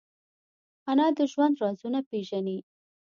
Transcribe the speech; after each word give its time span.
انا 0.89 1.07
د 1.17 1.19
ژوند 1.31 1.55
رازونه 1.63 1.99
پېژني 2.09 2.57